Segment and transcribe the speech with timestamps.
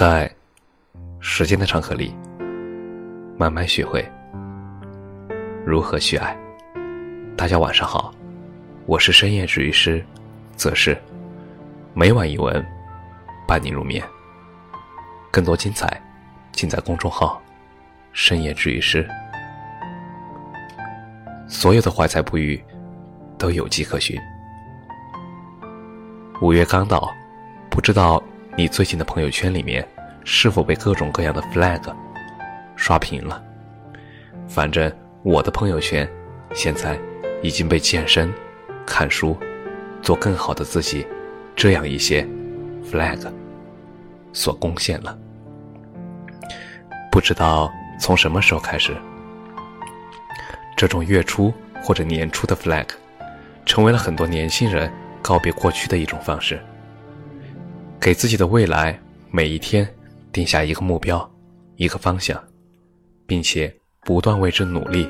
[0.00, 0.34] 在
[1.20, 2.16] 时间的长河里，
[3.36, 4.02] 慢慢学会
[5.62, 6.34] 如何去爱。
[7.36, 8.10] 大家晚上好，
[8.86, 10.02] 我是深夜治愈师，
[10.56, 10.96] 则是
[11.92, 12.66] 每晚一文
[13.46, 14.02] 伴你入眠。
[15.30, 16.02] 更多精彩
[16.50, 17.38] 尽在公众号
[18.14, 19.06] “深夜治愈师”。
[21.46, 22.58] 所有的怀才不遇
[23.36, 24.18] 都有迹可循。
[26.40, 27.12] 五月刚到，
[27.68, 28.22] 不知道
[28.56, 29.86] 你最近的朋友圈里面
[30.24, 31.80] 是否被各种各样的 flag
[32.76, 33.42] 刷屏了？
[34.48, 34.92] 反正
[35.22, 36.08] 我的朋友圈
[36.52, 36.98] 现在
[37.42, 38.32] 已经被健身、
[38.84, 39.38] 看书、
[40.02, 41.06] 做更好的自己
[41.54, 42.26] 这样一些
[42.84, 43.32] flag
[44.32, 45.16] 所攻陷了。
[47.10, 48.96] 不知道从什么时候开始。
[50.76, 52.86] 这种月初或者年初的 flag，
[53.64, 54.90] 成为了很多年轻人
[55.22, 56.60] 告别过去的一种方式。
[58.00, 58.98] 给自己的未来
[59.30, 59.86] 每一天
[60.32, 61.30] 定下一个目标、
[61.76, 62.42] 一个方向，
[63.26, 63.72] 并且
[64.06, 65.06] 不断为之努力，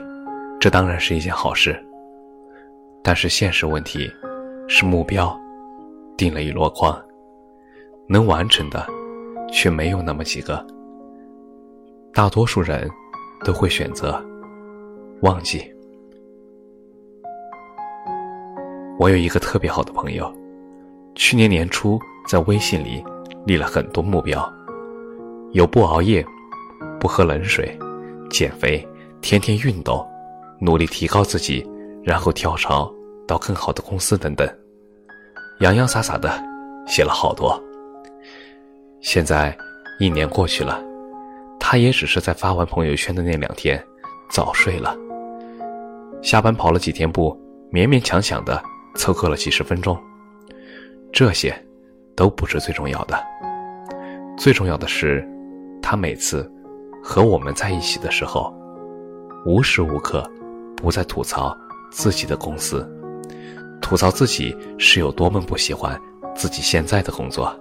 [0.58, 1.80] 这当然是一件好事。
[3.00, 4.11] 但是现实问题
[4.66, 5.38] 是，目标
[6.16, 7.00] 定了一箩筐，
[8.08, 8.84] 能完成的
[9.52, 10.66] 却没有那么几个。
[12.12, 12.91] 大多数人
[13.44, 14.20] 都会选择。
[15.22, 15.62] 忘记。
[18.98, 20.34] 我有一个特别好的朋友，
[21.14, 22.00] 去年年初
[22.31, 23.05] 在微信里
[23.45, 24.41] 立了很多目标，
[25.50, 26.25] 有不熬夜、
[27.00, 27.77] 不喝冷水、
[28.31, 28.86] 减肥、
[29.20, 30.09] 天天运动、
[30.61, 31.69] 努力提高自己，
[32.05, 32.89] 然后跳槽
[33.27, 34.48] 到更好的公司等等，
[35.58, 36.41] 洋洋洒洒的
[36.86, 37.61] 写了好多。
[39.01, 39.53] 现在
[39.98, 40.81] 一年过去了，
[41.58, 43.84] 他也只是在发完朋友圈的那两天
[44.31, 44.97] 早睡了。
[46.23, 47.36] 下班跑了几天步，
[47.73, 48.62] 勉勉强强的
[48.95, 50.01] 凑够了几十分钟。
[51.12, 51.53] 这些，
[52.20, 53.18] 都不是最重要的。
[54.36, 55.26] 最重要的是，
[55.80, 56.46] 他每次
[57.02, 58.54] 和我们在一起的时候，
[59.46, 60.30] 无时无刻
[60.77, 61.56] 不在吐槽
[61.90, 62.86] 自己的公司，
[63.80, 65.98] 吐槽自己是有多么不喜欢
[66.34, 67.58] 自己现在的工作。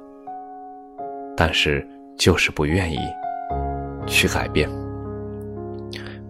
[1.38, 3.00] 但是，就是不愿意
[4.06, 4.70] 去改变。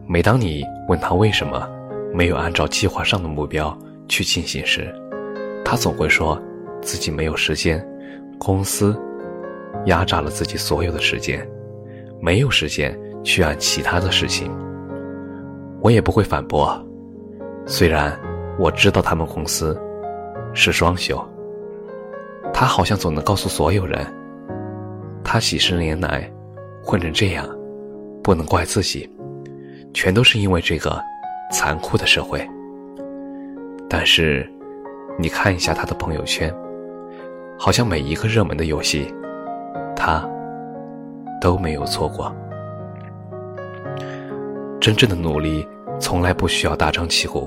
[0.07, 1.67] 每当你问他为什么？
[2.13, 3.75] 没有按照计划上的目标
[4.07, 4.93] 去进行时，
[5.65, 6.39] 他总会说
[6.79, 7.83] 自己没有时间，
[8.39, 8.99] 公司
[9.85, 11.47] 压榨了自己所有的时间，
[12.19, 14.51] 没有时间去按其他的事情。
[15.81, 16.83] 我也不会反驳，
[17.65, 18.19] 虽然
[18.57, 19.79] 我知道他们公司
[20.53, 21.23] 是双休。
[22.51, 24.03] 他好像总能告诉所有人，
[25.23, 26.27] 他几十年来
[26.83, 27.47] 混成这样，
[28.23, 29.07] 不能怪自己，
[29.93, 30.99] 全都是因为这个。
[31.51, 32.47] 残酷的社会，
[33.89, 34.47] 但是，
[35.17, 36.53] 你看一下他的朋友圈，
[37.61, 39.13] 好像每一个热门的游戏，
[39.93, 40.25] 他
[41.41, 42.33] 都没有错过。
[44.79, 45.67] 真正的努力
[45.99, 47.45] 从来不需要大张旗鼓，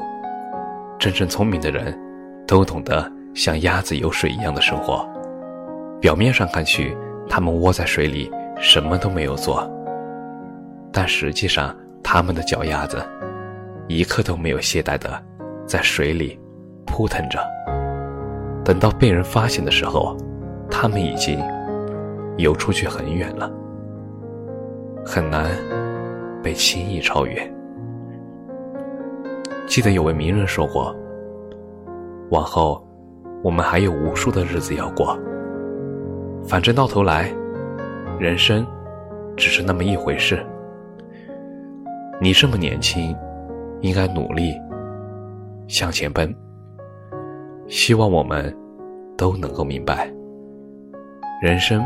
[0.99, 1.99] 真正聪明的人
[2.47, 5.09] 都懂得像鸭子游水一样的生活。
[5.99, 6.95] 表面上看去，
[7.27, 8.31] 他们窝在水里
[8.61, 9.67] 什么都没有做，
[10.93, 11.75] 但实际上，
[12.05, 13.03] 他们的脚丫子。
[13.89, 15.21] 一刻都没有懈怠的
[15.67, 16.39] 在水里
[16.87, 17.39] 扑腾着，
[18.65, 20.17] 等到被人发现的时候，
[20.71, 21.39] 他们已经
[22.37, 23.51] 游出去很远了，
[25.05, 25.51] 很难
[26.43, 27.55] 被轻易超越。
[29.67, 30.95] 记得有位名人说过
[32.31, 32.87] ：“往后
[33.43, 35.19] 我们还有无数的日子要过，
[36.45, 37.33] 反正到头来，
[38.19, 38.67] 人生
[39.37, 40.45] 只是那么一回事。
[42.21, 43.15] 你这么年轻。”
[43.83, 44.55] 应该努力
[45.67, 46.33] 向前奔。
[47.69, 48.55] 希望我们
[49.17, 50.13] 都能够明白，
[51.43, 51.85] 人生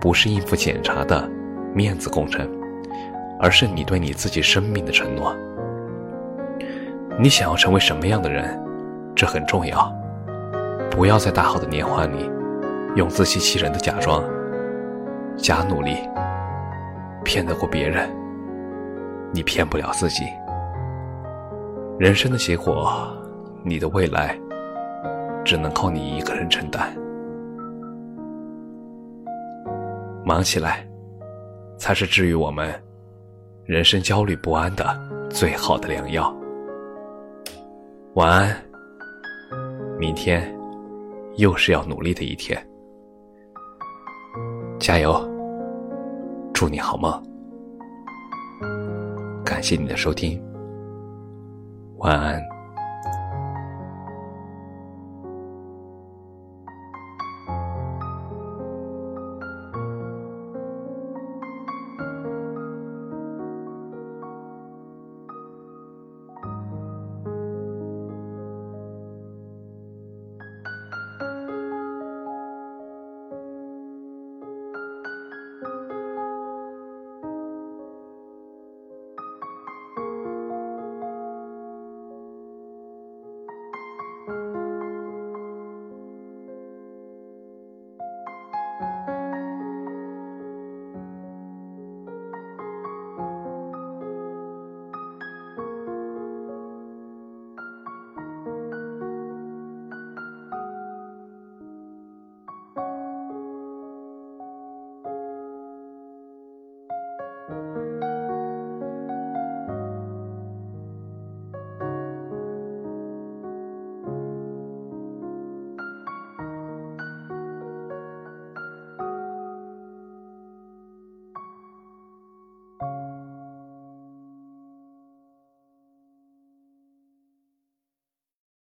[0.00, 1.28] 不是应付检查的
[1.74, 2.48] 面子工程，
[3.38, 5.34] 而是你对你自己生命的承诺。
[7.18, 8.58] 你想要成为什么样的人，
[9.14, 9.92] 这很重要。
[10.90, 12.30] 不要在大好的年华里，
[12.96, 14.24] 用自欺欺人的假装、
[15.36, 15.96] 假努力
[17.24, 18.10] 骗得过别人，
[19.32, 20.24] 你骗不了自己。
[21.98, 23.06] 人生的结果，
[23.62, 24.36] 你的未来，
[25.44, 26.94] 只能靠你一个人承担。
[30.24, 30.86] 忙起来，
[31.78, 32.72] 才是治愈我们
[33.64, 34.84] 人生焦虑不安的
[35.28, 36.32] 最好的良药。
[38.14, 38.56] 晚安，
[39.98, 40.54] 明天
[41.36, 42.60] 又是要努力的一天，
[44.78, 45.18] 加油！
[46.52, 47.10] 祝你好梦，
[49.44, 50.40] 感谢你的收听。
[51.98, 52.49] 晚安。